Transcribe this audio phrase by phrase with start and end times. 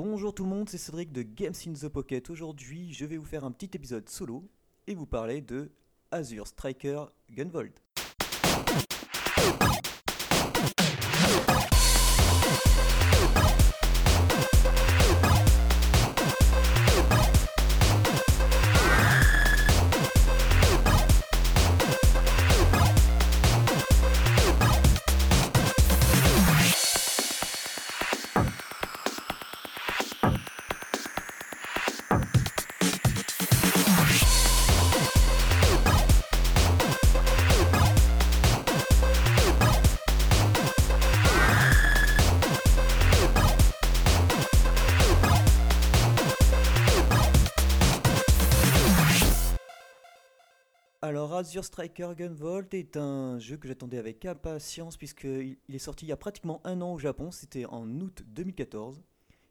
[0.00, 2.30] Bonjour tout le monde, c'est Cédric de Games in the Pocket.
[2.30, 4.48] Aujourd'hui, je vais vous faire un petit épisode solo
[4.86, 5.72] et vous parler de
[6.12, 7.82] Azure Striker Gunvolt.
[51.38, 56.08] Azure Striker Gunvolt est un jeu que j'attendais avec impatience puisqu'il il est sorti il
[56.08, 59.00] y a pratiquement un an au Japon, c'était en août 2014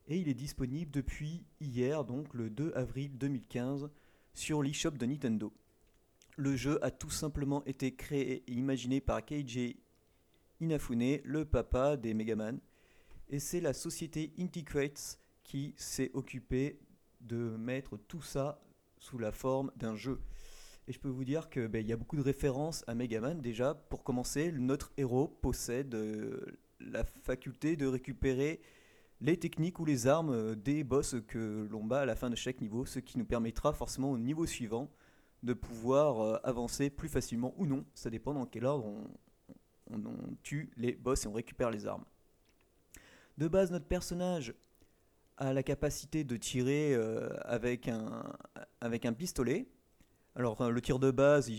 [0.10, 3.90] et il est disponible depuis hier, donc le 2 avril 2015
[4.34, 5.54] sur l'eShop de Nintendo.
[6.35, 9.77] Le jeu a tout simplement été créé et imaginé par Keiji
[10.60, 12.60] Inafune, le papa des Megaman,
[13.30, 16.82] et c'est la société Inticrates qui s'est occupée
[17.21, 18.60] de mettre tout ça
[18.99, 20.20] sous la forme d'un jeu.
[20.88, 23.41] Et je peux vous dire qu'il ben, y a beaucoup de références à Megaman.
[23.41, 26.46] Déjà, pour commencer, notre héros possède euh,
[26.80, 28.62] la faculté de récupérer
[29.20, 32.35] les techniques ou les armes euh, des boss que l'on bat à la fin de
[32.35, 34.90] chaque niveau, ce qui nous permettra forcément au niveau suivant
[35.43, 37.85] de pouvoir euh, avancer plus facilement ou non.
[37.93, 38.85] Ça dépend dans quel ordre
[39.91, 40.02] on,
[40.41, 42.05] tue les boss et on récupère les armes.
[43.38, 44.54] De base, notre personnage
[45.35, 46.96] a la capacité de tirer
[47.46, 49.68] avec un pistolet.
[50.38, 51.52] Alors le tir de base,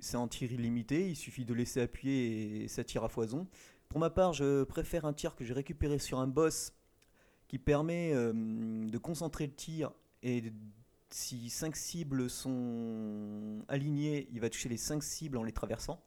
[0.00, 3.46] c'est en tir illimité, il suffit de laisser appuyer et ça tire à foison.
[3.88, 6.74] Pour ma part, je préfère un tir que j'ai récupéré sur un boss
[7.48, 9.90] qui permet euh, de concentrer le tir
[10.22, 10.52] et
[11.08, 16.04] si 5 cibles sont alignées, il va toucher les 5 cibles en les traversant.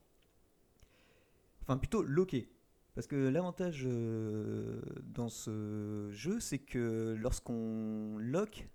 [1.63, 2.47] Enfin plutôt loqué.
[2.93, 8.69] Parce que l'avantage euh, dans ce jeu, c'est que lorsqu'on lock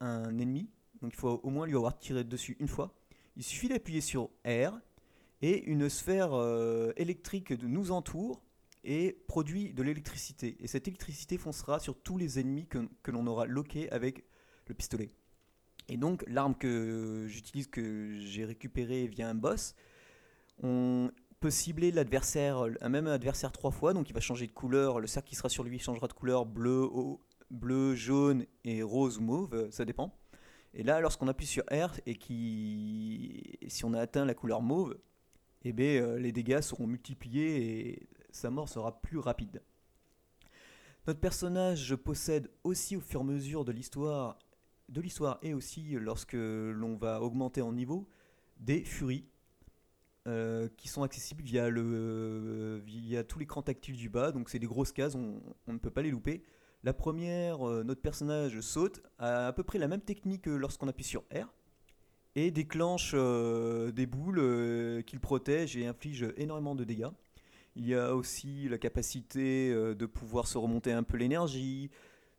[0.00, 0.70] un ennemi,
[1.02, 2.94] donc il faut au moins lui avoir tiré dessus une fois.
[3.36, 4.78] Il suffit d'appuyer sur R
[5.42, 8.42] et une sphère euh, électrique nous entoure
[8.84, 10.56] et produit de l'électricité.
[10.60, 14.24] Et cette électricité foncera sur tous les ennemis que, l'on aura loqués avec
[14.66, 15.10] le pistolet.
[15.88, 19.74] Et donc l'arme que j'utilise, que j'ai récupérée via un boss,
[20.62, 25.00] on peut cibler l'adversaire, un même adversaire trois fois, donc il va changer de couleur,
[25.00, 26.86] le cercle qui sera sur lui changera de couleur bleu,
[27.50, 30.14] bleu, jaune et rose ou mauve, ça dépend.
[30.74, 34.96] Et là, lorsqu'on appuie sur R et qui, si on a atteint la couleur mauve,
[35.62, 39.62] eh bien, euh, les dégâts seront multipliés et sa mort sera plus rapide.
[41.06, 44.38] Notre personnage possède aussi au fur et à mesure de l'histoire,
[44.88, 48.08] de l'histoire et aussi lorsque l'on va augmenter en niveau,
[48.58, 49.26] des furies
[50.28, 54.30] euh, qui sont accessibles via, le, via tout l'écran tactile du bas.
[54.30, 56.44] Donc c'est des grosses cases, on ne peut pas les louper.
[56.82, 60.88] La première, euh, notre personnage saute, a à peu près la même technique que lorsqu'on
[60.88, 61.52] appuie sur R,
[62.36, 67.10] et déclenche euh, des boules euh, qu'il protège et inflige énormément de dégâts.
[67.76, 71.90] Il y a aussi la capacité de pouvoir se remonter un peu l'énergie,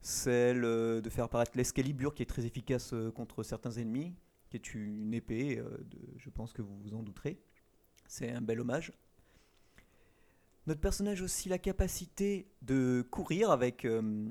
[0.02, 4.14] celle de faire apparaître l'escalibur qui est très efficace contre certains ennemis,
[4.50, 5.64] qui est une épée,
[6.18, 7.40] je pense que vous vous en douterez.
[8.08, 8.92] C'est un bel hommage.
[10.68, 14.28] Notre personnage a aussi la capacité de courir avec, euh,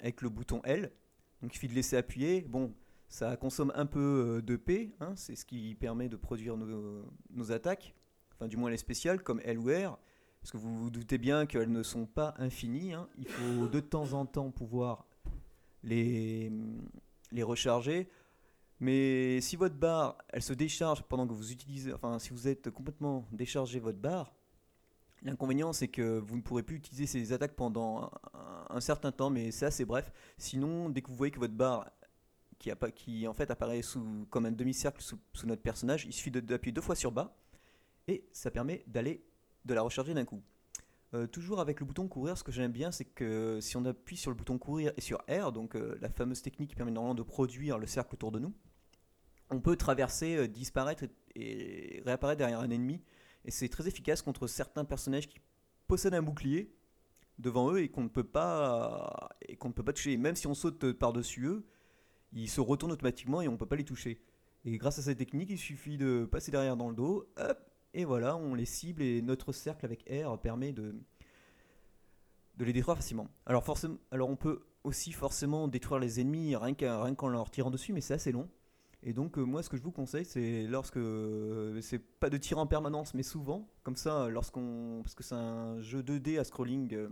[0.00, 0.92] avec le bouton L.
[1.40, 2.42] Donc il suffit de laisser appuyer.
[2.42, 2.74] Bon,
[3.08, 7.52] ça consomme un peu euh, de P, hein, c'est ce qui permet de produire nos,
[7.52, 7.94] attaques,
[8.34, 9.98] enfin du moins les spéciales comme L ou R,
[10.40, 12.92] parce que vous vous doutez bien qu'elles ne sont pas infinies.
[12.92, 13.08] hein.
[13.16, 15.06] Il faut de temps en temps pouvoir
[15.82, 16.52] les,
[17.32, 18.08] les recharger.
[18.80, 22.70] Mais si votre barre, elle se décharge pendant que vous utilisez, enfin si vous êtes
[22.70, 24.34] complètement déchargé votre barre,
[25.22, 28.10] l'inconvénient c'est que vous ne pourrez plus utiliser ces attaques pendant
[28.68, 30.12] un, certain temps, mais c'est assez bref.
[30.38, 31.90] Sinon, dès que vous voyez que votre barre,
[32.58, 36.72] qui, qui en fait apparaît sous, comme un demi-cercle sous, notre personnage, il suffit d'appuyer
[36.72, 37.36] deux fois sur bas,
[38.08, 39.24] et ça permet d'aller
[39.64, 40.42] de la recharger d'un coup.
[41.12, 44.16] Euh, toujours avec le bouton courir, ce que j'aime bien, c'est que si on appuie
[44.16, 47.16] sur le bouton courir et sur R, donc euh, la fameuse technique qui permet normalement
[47.16, 48.54] de produire le cercle autour de nous,
[49.50, 51.04] on peut traverser, euh, disparaître
[51.34, 53.02] et réapparaître derrière un ennemi.
[53.44, 55.38] Et c'est très efficace contre certains personnages qui
[55.86, 56.74] possèdent un bouclier
[57.38, 60.16] devant eux et qu'on ne peut pas et qu'on ne peut pas toucher.
[60.16, 61.66] Même si on saute par-dessus eux,
[62.32, 64.22] ils se retournent automatiquement et on ne peut pas les toucher.
[64.64, 68.04] Et grâce à cette technique, il suffit de passer derrière dans le dos, hop, et
[68.04, 70.94] voilà, on les cible et notre cercle avec R permet de,
[72.56, 73.28] de les détruire facilement.
[73.46, 77.92] Alors forcément, alors on peut aussi forcément détruire les ennemis rien qu'en leur tirant dessus,
[77.92, 78.48] mais c'est assez long.
[79.02, 81.00] Et donc moi ce que je vous conseille c'est lorsque
[81.80, 85.80] c'est pas de tir en permanence mais souvent comme ça lorsqu'on parce que c'est un
[85.80, 87.08] jeu 2D à scrolling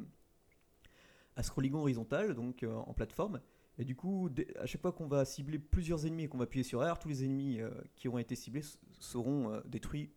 [1.37, 3.41] à scrolling horizontal donc en plateforme
[3.79, 4.29] et du coup
[4.61, 7.09] à chaque fois qu'on va cibler plusieurs ennemis et qu'on va appuyer sur R tous
[7.09, 7.61] les ennemis
[7.97, 8.65] qui auront été ciblés
[8.99, 10.11] seront détruits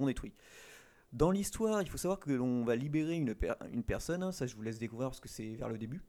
[0.00, 0.32] détruits.
[1.12, 3.34] Dans l'histoire, il faut savoir que l'on va libérer une,
[3.72, 6.02] une personne, hein, ça je vous laisse découvrir parce que c'est vers le début.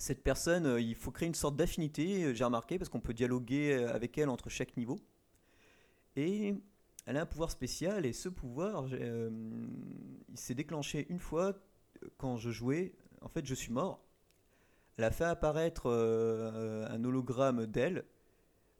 [0.00, 3.12] Cette personne, euh, il faut créer une sorte d'affinité, euh, j'ai remarqué, parce qu'on peut
[3.12, 4.98] dialoguer euh, avec elle entre chaque niveau.
[6.16, 6.54] Et
[7.04, 8.88] elle a un pouvoir spécial, et ce pouvoir,
[10.34, 11.54] s'est déclenché une fois
[12.16, 12.94] quand je jouais.
[13.20, 14.02] En fait, je suis mort.
[14.96, 18.04] Elle a fait apparaître un hologramme d'elle.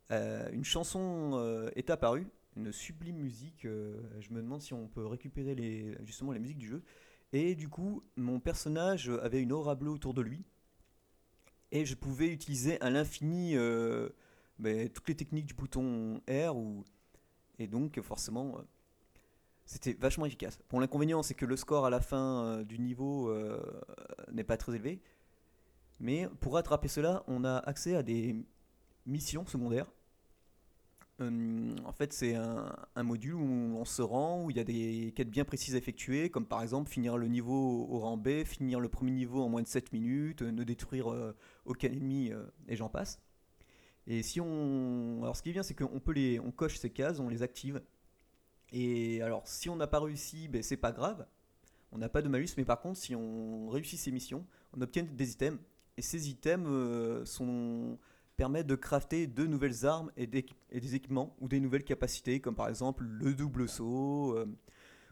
[0.09, 2.27] une chanson est apparue
[2.57, 3.63] une sublime musique.
[3.63, 6.83] Je me demande si on peut récupérer justement les musiques du jeu.
[7.33, 10.43] Et du coup, mon personnage avait une aura bleue autour de lui.
[11.71, 14.09] Et je pouvais utiliser à l'infini euh,
[14.59, 16.55] ben, toutes les techniques du bouton R.
[17.59, 18.61] Et donc, forcément, euh,
[19.65, 20.59] c'était vachement efficace.
[20.69, 23.33] Bon, l'inconvénient, c'est que le score à la fin du niveau
[24.31, 25.01] n'est pas très élevé.
[25.99, 28.35] Mais pour rattraper cela, on a accès à des
[29.05, 29.87] missions secondaires
[31.21, 35.13] euh, en fait, c'est un, module où on se rend, où il y a des
[35.15, 38.79] quêtes bien précises à effectuer, comme par exemple finir le niveau au rang B, finir
[38.79, 41.35] le premier niveau en moins de 7 minutes, ne détruire euh,
[41.65, 43.21] aucun ennemi, euh, et j'en passe.
[44.07, 45.19] Et si on.
[45.21, 46.39] Alors, ce qui est bien, c'est qu'on peut les.
[46.39, 47.81] On coche ces cases, on les active.
[48.71, 51.27] Et alors, si on n'a pas réussi, ben, c'est pas grave.
[51.91, 55.03] On n'a pas de malus, mais par contre, si on réussit ces missions, on obtient
[55.03, 55.59] des items.
[55.97, 57.99] Et ces items sont
[58.41, 62.69] permet de crafter de nouvelles armes et, des équipements ou des nouvelles capacités, comme par
[62.69, 64.47] exemple le double saut, euh,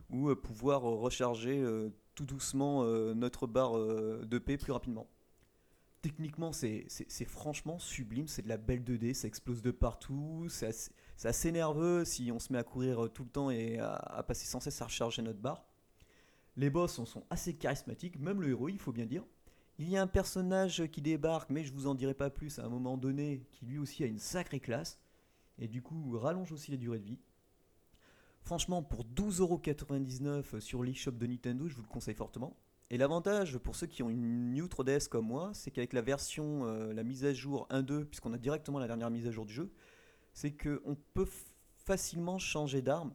[0.10, 2.84] ou euh, pouvoir recharger euh, tout doucement
[3.14, 5.08] notre barre de paix plus rapidement.
[6.02, 6.88] Techniquement, c'est
[7.28, 10.72] franchement sublime, c'est de la belle 2D, ça explose de partout, c'est
[11.24, 14.60] assez, nerveux si on se met à courir tout le temps et à, passer sans
[14.60, 15.68] cesse à recharger notre barre.
[16.58, 19.24] Les boss sont assez charismatiques, même le héros, il faut bien dire.
[19.80, 22.66] Il y a un personnage qui débarque, mais je vous en dirai pas plus à
[22.66, 25.00] un moment donné, qui lui aussi a une sacrée classe,
[25.58, 27.20] et du coup rallonge aussi la durée de vie.
[28.42, 32.58] Franchement, pour 12,99€ sur l'eShop de Nintendo, je vous le conseille fortement.
[32.90, 36.66] Et l'avantage pour ceux qui ont une New 3DS comme moi, c'est qu'avec la version,
[36.66, 39.54] euh, la mise à jour 1.2, puisqu'on a directement la dernière mise à jour du
[39.54, 39.72] jeu,
[40.34, 41.28] c'est qu'on peut
[41.86, 43.14] facilement changer d'arme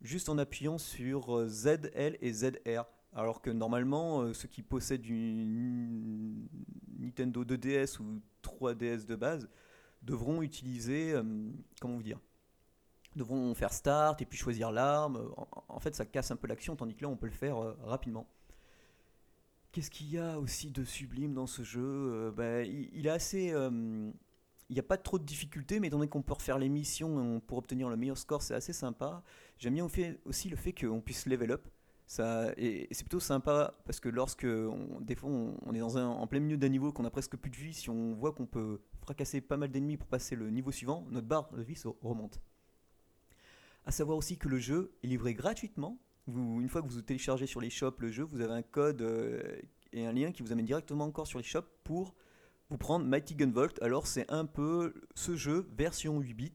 [0.00, 2.84] juste en appuyant sur euh, ZL et ZR.
[3.16, 6.46] Alors que normalement, euh, ceux qui possèdent une
[6.98, 9.48] Nintendo 2DS ou 3DS de base
[10.02, 11.22] devront utiliser, euh,
[11.80, 12.20] comment vous dire,
[13.16, 15.32] devront faire start et puis choisir l'arme.
[15.68, 17.74] En, fait, ça casse un peu l'action, tandis que là, on peut le faire euh,
[17.84, 18.26] rapidement.
[19.72, 23.48] Qu'est-ce qu'il y a aussi de sublime dans ce jeu ben, il, est assez.
[23.48, 27.40] il n'y a pas trop de difficultés, mais étant donné qu'on peut refaire les missions
[27.40, 29.22] pour obtenir le meilleur score, c'est assez sympa.
[29.58, 29.86] J'aime bien
[30.24, 31.68] aussi le fait qu'on puisse level up.
[32.56, 34.46] Et, c'est plutôt sympa parce que lorsque
[35.00, 37.50] des fois on, est dans un, en plein milieu d'un niveau qu'on a presque plus
[37.50, 40.70] de vie, si on voit qu'on peut fracasser pas mal d'ennemis pour passer le niveau
[40.70, 42.40] suivant, notre barre de vie se remonte.
[43.84, 45.98] A savoir aussi que le jeu est livré gratuitement.
[46.28, 49.60] Une fois que vous téléchargez sur les shops le jeu, vous avez un code euh,
[49.92, 52.14] et un lien qui vous amène directement encore sur les shops pour
[52.68, 53.80] vous prendre Mighty Gunvolt.
[53.82, 56.52] Alors c'est un peu ce jeu version 8 bits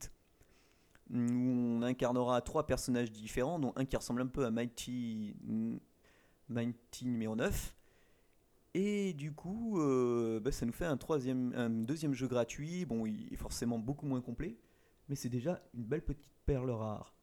[1.12, 5.34] où on incarnera trois personnages différents, dont un qui ressemble un peu à Mighty,
[6.48, 7.74] Mighty numéro 9.
[8.74, 12.86] Et du coup, euh, bah, ça nous fait un, troisième, un deuxième jeu gratuit.
[12.86, 14.56] Bon, il est forcément beaucoup moins complet,
[15.08, 17.14] mais c'est déjà une belle petite perle rare.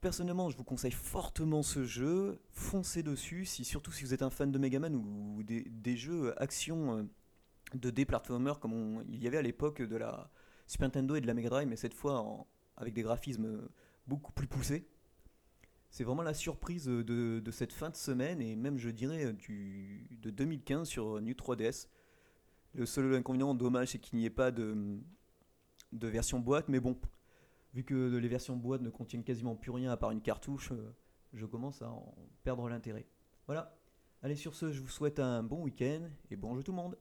[0.00, 2.38] Personnellement, je vous conseille fortement ce jeu.
[2.52, 6.98] Foncez dessus, surtout si vous êtes un fan de Mega Man ou, des, jeux action
[6.98, 7.02] euh,
[7.74, 8.06] de d
[8.60, 10.30] comme il y avait à l'époque de la
[10.66, 13.68] Super Nintendo et de la Mega Drive, mais cette fois en, avec des graphismes
[14.06, 14.88] beaucoup plus poussés.
[15.90, 20.88] C'est vraiment la surprise de, cette fin de semaine et même je dirais de 2015
[20.88, 21.88] sur New 3DS.
[22.74, 24.98] Le seul inconvénient dommage c'est qu'il n'y ait pas de,
[25.92, 26.98] de version boîte, mais bon,
[27.72, 30.94] vu que les versions boîte ne contiennent quasiment plus rien à part une cartouche, euh,
[31.32, 33.06] je commence à en perdre l'intérêt.
[33.46, 33.76] Voilà,
[34.22, 36.98] allez sur ce, je vous souhaite un bon week-end et bon jeu tout le monde